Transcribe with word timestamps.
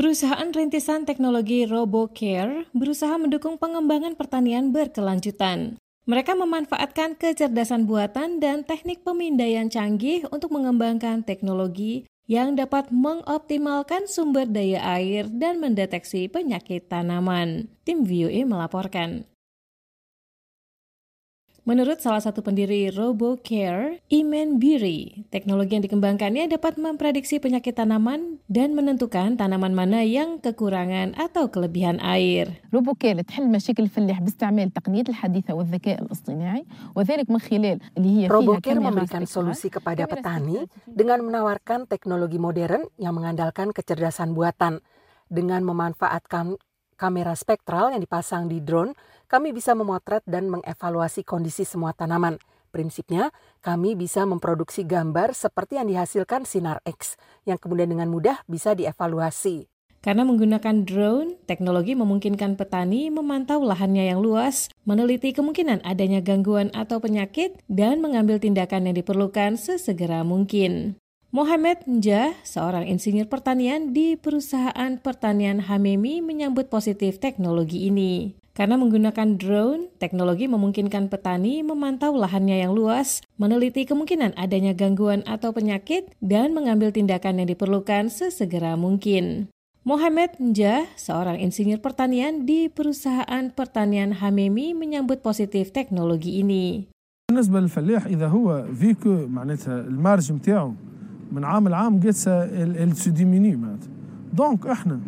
Perusahaan 0.00 0.48
rintisan 0.48 1.04
teknologi 1.04 1.68
RoboCare 1.68 2.72
berusaha 2.72 3.20
mendukung 3.20 3.60
pengembangan 3.60 4.16
pertanian 4.16 4.72
berkelanjutan. 4.72 5.76
Mereka 6.08 6.32
memanfaatkan 6.40 7.20
kecerdasan 7.20 7.84
buatan 7.84 8.40
dan 8.40 8.64
teknik 8.64 9.04
pemindaian 9.04 9.68
canggih 9.68 10.24
untuk 10.32 10.56
mengembangkan 10.56 11.20
teknologi 11.20 12.08
yang 12.24 12.56
dapat 12.56 12.88
mengoptimalkan 12.88 14.08
sumber 14.08 14.48
daya 14.48 14.80
air 14.80 15.28
dan 15.28 15.60
mendeteksi 15.60 16.32
penyakit 16.32 16.88
tanaman. 16.88 17.68
Tim 17.84 18.00
VOA 18.08 18.48
melaporkan. 18.48 19.28
Menurut 21.69 21.97
salah 21.97 22.21
satu 22.21 22.45
pendiri 22.45 22.93
RoboCare, 22.93 23.97
Iman 24.13 24.61
Biri, 24.61 25.25
teknologi 25.33 25.73
yang 25.73 25.81
dikembangkannya 25.81 26.45
dapat 26.45 26.77
memprediksi 26.77 27.41
penyakit 27.41 27.73
tanaman 27.73 28.37
dan 28.45 28.77
menentukan 28.77 29.33
tanaman 29.33 29.73
mana 29.73 30.05
yang 30.05 30.37
kekurangan 30.37 31.17
atau 31.17 31.49
kelebihan 31.49 31.97
air. 32.05 32.61
RoboCare 32.69 33.25
تحل 33.25 33.49
مشاكل 33.49 33.89
الفلاح 33.89 34.21
باستعمال 34.21 34.69
التقنيات 34.69 35.09
الحديثة 35.09 35.57
والذكاء 35.57 36.05
الاصطناعي 36.05 36.93
وذلك 36.93 37.33
من 37.33 37.41
خلال 37.41 37.81
اللي 37.97 38.09
هي 38.13 38.23
RoboCare 38.29 38.77
memberikan 38.77 39.25
solusi 39.25 39.73
kepada 39.73 40.05
petani 40.05 40.69
dengan 40.85 41.25
menawarkan 41.25 41.89
teknologi 41.89 42.37
modern 42.37 42.85
yang 43.01 43.17
mengandalkan 43.17 43.73
kecerdasan 43.73 44.37
buatan 44.37 44.85
dengan 45.33 45.65
memanfaatkan 45.65 46.61
kamera 47.00 47.32
spektral 47.32 47.96
yang 47.96 48.04
dipasang 48.04 48.52
di 48.52 48.60
drone 48.60 48.92
kami 49.24 49.56
bisa 49.56 49.72
memotret 49.72 50.20
dan 50.28 50.52
mengevaluasi 50.52 51.24
kondisi 51.24 51.64
semua 51.64 51.96
tanaman. 51.96 52.36
Prinsipnya, 52.68 53.32
kami 53.64 53.96
bisa 53.96 54.28
memproduksi 54.28 54.84
gambar 54.84 55.32
seperti 55.32 55.80
yang 55.80 55.88
dihasilkan 55.88 56.44
sinar 56.44 56.84
X, 56.84 57.16
yang 57.48 57.56
kemudian 57.56 57.88
dengan 57.88 58.12
mudah 58.12 58.44
bisa 58.44 58.76
dievaluasi. 58.76 59.66
Karena 60.00 60.24
menggunakan 60.24 60.88
drone, 60.88 61.36
teknologi 61.44 61.92
memungkinkan 61.92 62.56
petani 62.56 63.12
memantau 63.12 63.60
lahannya 63.60 64.08
yang 64.08 64.24
luas, 64.24 64.72
meneliti 64.88 65.36
kemungkinan 65.36 65.84
adanya 65.84 66.24
gangguan 66.24 66.72
atau 66.72 67.04
penyakit, 67.04 67.60
dan 67.68 68.00
mengambil 68.00 68.40
tindakan 68.40 68.88
yang 68.88 68.96
diperlukan 68.96 69.60
sesegera 69.60 70.24
mungkin. 70.24 70.96
Mohamed 71.35 71.83
Njah, 71.83 72.31
seorang 72.47 72.87
insinyur 72.87 73.27
pertanian 73.27 73.91
di 73.91 74.15
perusahaan 74.15 74.95
pertanian 74.95 75.59
Hamemi 75.59 76.23
menyambut 76.23 76.71
positif 76.71 77.19
teknologi 77.19 77.91
ini. 77.91 78.39
Karena 78.55 78.79
menggunakan 78.79 79.35
drone, 79.35 79.91
teknologi 79.99 80.47
memungkinkan 80.47 81.11
petani 81.11 81.59
memantau 81.59 82.15
lahannya 82.15 82.63
yang 82.63 82.71
luas, 82.71 83.19
meneliti 83.35 83.83
kemungkinan 83.83 84.31
adanya 84.39 84.71
gangguan 84.71 85.27
atau 85.27 85.51
penyakit, 85.51 86.07
dan 86.23 86.55
mengambil 86.55 86.95
tindakan 86.95 87.43
yang 87.43 87.51
diperlukan 87.51 88.07
sesegera 88.07 88.79
mungkin. 88.79 89.51
Mohamed 89.83 90.39
Njah, 90.39 90.87
seorang 90.95 91.43
insinyur 91.43 91.83
pertanian 91.83 92.47
di 92.47 92.71
perusahaan 92.71 93.51
pertanian 93.51 94.23
Hamemi 94.23 94.71
menyambut 94.71 95.19
positif 95.19 95.75
teknologi 95.75 96.39
ini. 96.39 96.87
بالنسبة 97.25 97.59
للفلاح 97.59 98.05
إذا 98.05 98.27
هو 98.27 98.63
فيكو 98.79 99.27
معناتها 99.27 99.79
المارج 99.91 100.31
متاعه 100.31 100.88
من 101.31 101.43
عام 101.43 101.67
لعام 101.67 101.99
قد 101.99 102.15
ال 102.27 102.95
se 102.95 103.09
diminue 103.11 103.57
معناتها 103.57 103.95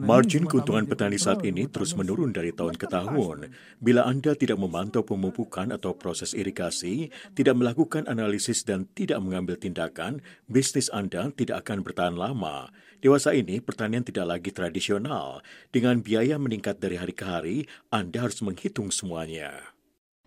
Margin 0.00 0.48
keuntungan 0.48 0.88
petani 0.88 1.20
saat 1.20 1.44
ini 1.44 1.68
terus 1.68 1.92
menurun 1.92 2.32
dari 2.32 2.56
tahun 2.56 2.72
ke 2.80 2.88
tahun. 2.88 3.52
Bila 3.76 4.08
Anda 4.08 4.32
tidak 4.32 4.56
memantau 4.56 5.04
pemupukan 5.04 5.68
atau 5.76 5.92
proses 5.92 6.32
irigasi, 6.32 7.12
tidak 7.36 7.60
melakukan 7.60 8.08
analisis 8.08 8.64
dan 8.64 8.88
tidak 8.96 9.20
mengambil 9.20 9.60
tindakan, 9.60 10.24
bisnis 10.48 10.88
Anda 10.88 11.36
tidak 11.36 11.68
akan 11.68 11.84
bertahan 11.84 12.16
lama. 12.16 12.72
Dewasa 13.04 13.36
ini, 13.36 13.60
pertanian 13.60 14.00
tidak 14.00 14.24
lagi 14.24 14.56
tradisional. 14.56 15.44
Dengan 15.68 16.00
biaya 16.00 16.40
meningkat 16.40 16.80
dari 16.80 16.96
hari 16.96 17.12
ke 17.12 17.24
hari, 17.28 17.58
Anda 17.92 18.24
harus 18.24 18.40
menghitung 18.40 18.88
semuanya. 18.88 19.76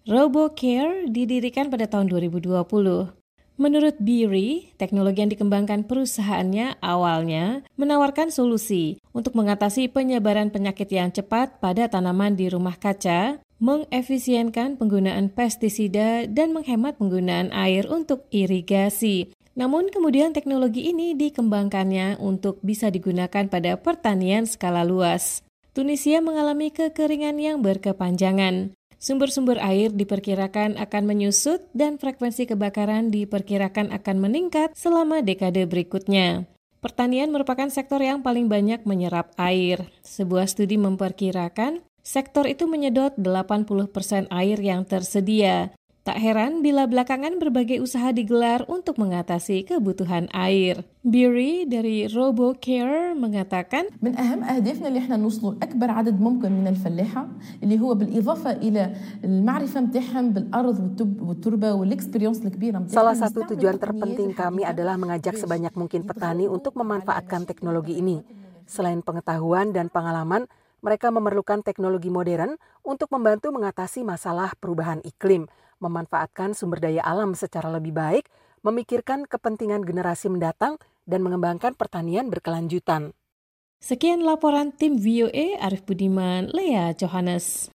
RoboCare 0.06 1.09
didirikan 1.09 1.73
pada 1.73 1.89
tahun 1.89 2.14
2020. 2.14 3.16
Menurut 3.58 3.98
Biri, 3.98 4.70
teknologi 4.78 5.19
yang 5.19 5.34
dikembangkan 5.34 5.82
perusahaannya 5.91 6.78
awalnya 6.78 7.66
menawarkan 7.74 8.30
solusi 8.30 9.02
untuk 9.10 9.34
mengatasi 9.34 9.91
penyebaran 9.91 10.54
penyakit 10.54 10.86
yang 10.94 11.10
cepat 11.10 11.58
pada 11.58 11.91
tanaman 11.91 12.38
di 12.38 12.46
rumah 12.46 12.78
kaca, 12.78 13.42
mengefisienkan 13.58 14.78
penggunaan 14.78 15.34
pestisida, 15.34 16.30
dan 16.30 16.54
menghemat 16.54 17.02
penggunaan 17.02 17.50
air 17.50 17.91
untuk 17.91 18.30
irigasi. 18.30 19.34
Namun 19.58 19.90
kemudian 19.90 20.30
teknologi 20.30 20.94
ini 20.94 21.19
dikembangkannya 21.19 22.22
untuk 22.22 22.62
bisa 22.62 22.94
digunakan 22.94 23.50
pada 23.50 23.75
pertanian 23.75 24.46
skala 24.46 24.86
luas. 24.86 25.42
Tunisia 25.75 26.22
mengalami 26.22 26.70
kekeringan 26.70 27.42
yang 27.42 27.58
berkepanjangan. 27.58 28.78
Sumber-sumber 28.98 29.62
air 29.62 29.94
diperkirakan 29.94 30.75
akan 30.75 31.03
menyusut 31.06 31.62
dan 31.70 32.03
frekuensi 32.03 32.50
kebakaran 32.50 33.14
diperkirakan 33.14 33.94
akan 33.94 34.16
meningkat 34.19 34.75
selama 34.75 35.22
dekade 35.22 35.70
berikutnya. 35.70 36.50
Pertanian 36.82 37.31
merupakan 37.31 37.70
sektor 37.70 38.03
yang 38.03 38.26
paling 38.26 38.50
banyak 38.50 38.82
menyerap 38.82 39.31
air. 39.38 39.87
Sebuah 40.03 40.50
studi 40.50 40.75
memperkirakan 40.82 41.87
sektor 42.03 42.50
itu 42.50 42.66
menyedot 42.66 43.14
80% 43.14 44.34
air 44.34 44.58
yang 44.58 44.82
tersedia. 44.82 45.70
Tak 46.07 46.19
heran 46.19 46.59
bila 46.59 46.84
belakangan 46.84 47.40
berbagai 47.40 47.79
usaha 47.79 48.12
digelar 48.12 48.68
untuk 48.68 49.00
mengatasi 49.00 49.63
kebutuhan 49.63 50.28
air. 50.35 50.84
Beery 51.00 51.63
dari 51.63 52.12
RoboCare 52.12 53.16
mengatakan, 53.16 53.88
من 54.03 54.12
أهم 54.12 54.44
أهدافنا 54.44 54.91
اللي 54.91 55.00
احنا 55.00 55.16
نوصلوا 55.16 55.63
لأكبر 55.63 55.88
عدد 55.91 56.19
ممكن 56.19 56.51
من 56.51 56.68
الفلاحة 56.68 57.24
اللي 57.63 57.79
هو 57.79 57.96
بالإضافة 57.96 58.51
إلى 58.51 58.84
المعرفة 59.24 59.79
متاعهم 59.79 60.25
بالأرض 60.35 60.78
والتربة 61.24 61.72
والإكسبيرينس 61.72 62.44
الكبيرة 62.44 62.91
Salah 62.91 63.16
satu 63.16 63.47
tujuan 63.56 63.79
terpenting 63.79 64.35
kami 64.35 64.68
adalah 64.68 65.00
mengajak 65.00 65.40
sebanyak 65.40 65.72
mungkin 65.72 66.03
petani 66.03 66.51
untuk 66.51 66.75
memanfaatkan 66.75 67.47
teknologi 67.47 68.03
ini. 68.03 68.19
Selain 68.68 69.00
pengetahuan 69.00 69.72
dan 69.72 69.88
pengalaman, 69.88 70.51
mereka 70.81 71.11
memerlukan 71.11 71.62
teknologi 71.66 72.09
modern 72.09 72.56
untuk 72.87 73.11
membantu 73.11 73.50
mengatasi 73.50 74.06
masalah 74.06 74.55
perubahan 74.59 75.03
iklim, 75.03 75.50
memanfaatkan 75.83 76.55
sumber 76.55 76.83
daya 76.83 77.03
alam 77.03 77.34
secara 77.34 77.71
lebih 77.71 77.94
baik, 77.94 78.31
memikirkan 78.62 79.27
kepentingan 79.27 79.87
generasi 79.87 80.31
mendatang, 80.31 80.78
dan 81.09 81.25
mengembangkan 81.25 81.72
pertanian 81.72 82.28
berkelanjutan. 82.28 83.17
Sekian 83.81 84.27
laporan 84.27 84.75
tim 84.75 84.99
VOA 85.00 85.56
Arif 85.62 85.87
Budiman, 85.87 86.50
Lea 86.53 86.93
Johannes. 86.93 87.72